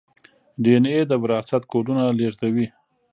ډي 0.63 0.71
این 0.75 0.85
اې 0.91 0.99
د 1.07 1.13
وراثت 1.23 1.63
کوډونه 1.71 2.03
لیږدوي 2.19 2.67